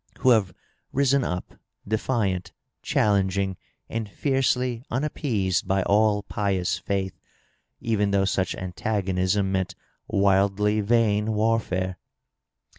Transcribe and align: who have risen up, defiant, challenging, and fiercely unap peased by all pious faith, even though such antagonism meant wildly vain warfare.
who 0.21 0.31
have 0.31 0.51
risen 0.91 1.23
up, 1.23 1.53
defiant, 1.87 2.53
challenging, 2.81 3.55
and 3.87 4.09
fiercely 4.09 4.81
unap 4.89 5.11
peased 5.13 5.67
by 5.67 5.83
all 5.83 6.23
pious 6.23 6.79
faith, 6.79 7.19
even 7.79 8.09
though 8.09 8.25
such 8.25 8.55
antagonism 8.55 9.51
meant 9.51 9.75
wildly 10.07 10.81
vain 10.81 11.33
warfare. 11.33 11.99